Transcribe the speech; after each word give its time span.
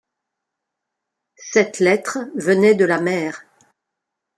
Cette 1.35 1.77
lettre 1.77 2.17
venait 2.33 2.73
de 2.73 2.85
la 2.85 2.99
mer. 2.99 3.45